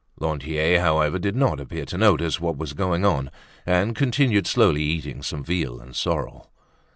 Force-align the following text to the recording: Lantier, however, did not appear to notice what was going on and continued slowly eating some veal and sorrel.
Lantier, 0.19 0.79
however, 0.79 1.19
did 1.19 1.35
not 1.35 1.59
appear 1.59 1.85
to 1.85 1.95
notice 1.95 2.41
what 2.41 2.57
was 2.57 2.73
going 2.73 3.05
on 3.05 3.29
and 3.67 3.95
continued 3.95 4.47
slowly 4.47 4.81
eating 4.81 5.21
some 5.21 5.43
veal 5.43 5.79
and 5.79 5.95
sorrel. 5.95 6.49